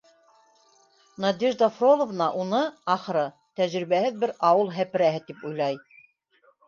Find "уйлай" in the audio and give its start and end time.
5.51-5.83